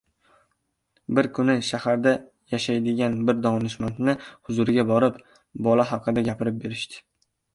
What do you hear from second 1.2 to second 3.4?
kuni shaharda yashaydigan bir